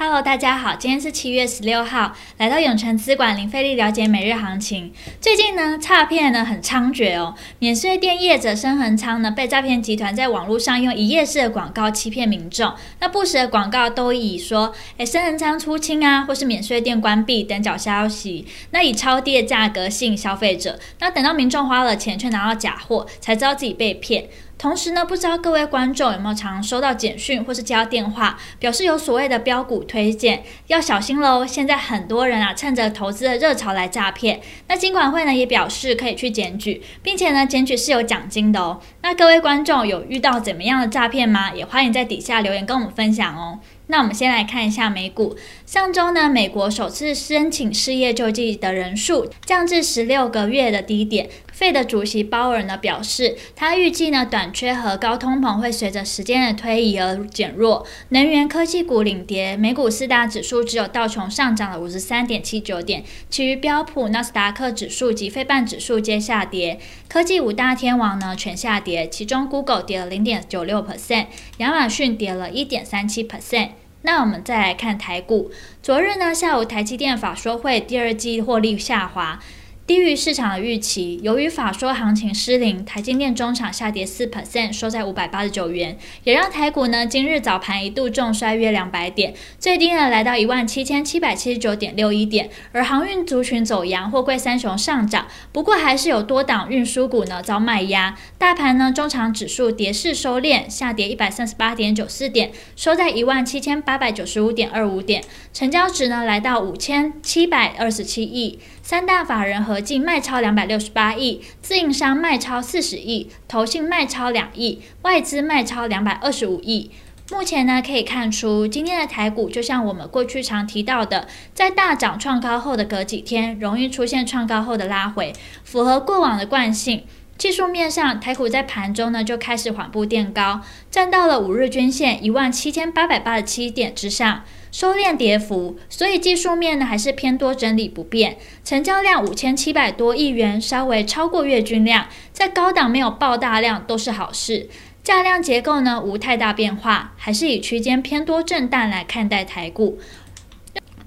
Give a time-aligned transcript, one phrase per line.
[0.00, 4.92] Hello，大家好，今天是七月十六号，来到永泉资管零费力了解每日行情。
[5.20, 12.72] 最近呢，诈骗呢很猖獗哦，免税店业者升恒昌呢被诈骗集团在网络上用一页式的广告欺骗民众。
[13.00, 20.78] 那不实的广告都以说，诶，升恒昌出清啊，或是免税店关闭等假消息，那以超低的价格吸引消费者。
[21.00, 24.28] 那等到民众花了钱却拿到假货，才知道自己被骗。
[24.58, 31.46] 同时呢，不知道各位观众有没有常收到简讯或是接到电话，表示有所谓的标股推荐，要小心喽。
[31.46, 34.40] 现在很多人啊，趁着投资的热潮来诈骗。
[34.66, 38.80] 那金管会呢也表示可以去检举，并且呢检举是有奖金的哦。
[39.02, 41.52] 那各位观众有遇到怎么样的诈骗吗？
[41.54, 43.60] 也欢迎在底下留言跟我们分享哦。
[43.88, 45.36] 那我们先来看一下美股。
[45.66, 51.28] 上周呢，美国首次申请失业救济的人数降至十六个月的低点。
[51.52, 57.84] 费的主席鲍尔呢表示，他预计呢短缺和高通膨会随着时间的推移而减弱。
[58.10, 66.78] 能源科技股领跌，美股四大指数只有道琼上涨了五十三点七九点，其余标普、纳斯达克指数及费半指数皆下跌。
[67.08, 73.70] 科技五大天王呢全下跌，其中 Google 跌了零点九六 percent，亚马逊跌了一点三七 percent。
[74.02, 75.50] 那我们再来看台股，
[75.82, 79.40] 昨日呢下午台积电法说会第二季获利下滑。
[79.88, 92.50] 低于市场的预期，由于法说行情失灵，台积电中场下跌四 percent，收在五百八十九元，也让台股呢今日早盘一度重摔约两百点，最低呢来到一万七千七百七十九点六一点。
[92.72, 98.14] 而航运族群走阳，货柜三雄上涨，不过还是有多档运输股呢遭卖压。
[98.36, 108.58] 大盘呢中场指数跌势收敛，下跌一百三十八点九四点，收在一万七千八百九十五点二五点，成交值呢来到五千七百二十七亿。
[108.82, 116.90] 三大法人和净卖超两百六十八亿，自营商卖超四十亿，投信卖超两亿，外资卖超两百二十五亿。
[117.30, 127.04] 目前呢，可以看出今天的台股就像我们过去常提到的，在大涨创高后的隔几天，容易出现创高后的拉回，符合过往的惯性。
[127.38, 130.60] 技术面上，台股在盘中呢就开始缓步垫高，
[130.90, 134.42] 站到了五日均线一万七千八百八十七点之上。
[134.70, 144.68] 收敛跌幅，所以技术面呢还是偏多整理不变，成交量五千七百多亿元，稍微超过月均量，在高档没有爆大量都是好事。
[145.02, 149.98] 价量结构呢无太大变化，还是以区间偏多震荡来看待台股。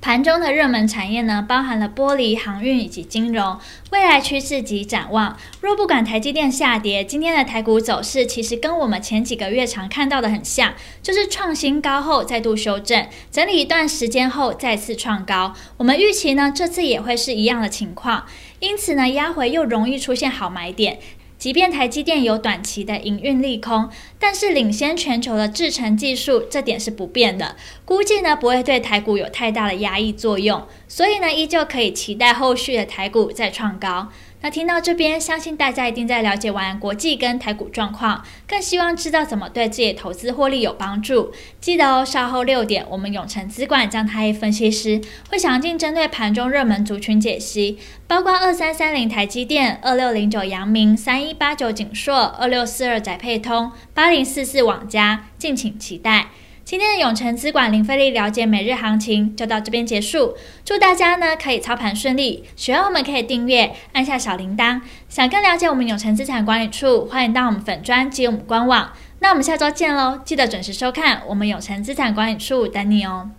[0.00, 3.58] 盘中的热门产业呢，包含了玻璃、航运以及金融。
[3.90, 10.72] 未来趋势及展望，若不管台积电下跌，今天的台股走势其实跟我们前几个月常看到的很像，
[11.02, 15.54] 就是创新高后再度修正，整理一段时间后再次创高。
[15.76, 18.24] 我们预期呢，这次也会是一样的情况，
[18.60, 20.98] 因此呢，压回又容易出现好买点。
[21.40, 27.56] 即便台积电有短期的营运利空，但是领先全球的制程技术，这点是不变的，
[27.86, 34.08] 估计呢不会对台股有太大的压抑作用，所以呢依旧可以期待后续的台股再创高。
[34.42, 41.32] 那听到这边，相信大家一定在了解完国际跟台股状况，更希望知道怎么对自己的投资获利有帮助。
[41.60, 44.98] 记得哦，稍后六点，我们永诚资管张太一分析师
[45.30, 56.28] 会详尽针对盘中热门族群解析，包括二三三零台积电、二六零九阳明、三一八九景硕、二六四二宅配通、八零四四网家，敬请期待。
[56.70, 64.80] 今天的永诚资管零费力了解每日行情就到这边结束，祝大家呢可以操盘顺利，喜欢我们可以订阅，按下小铃铛。
[65.08, 68.92] 想更了解我们永诚资产管理处，欢迎到我们粉专及我们官网。
[69.18, 73.30] 那我们下周见喽，记得准时收看我们永诚资产管理处等你哦。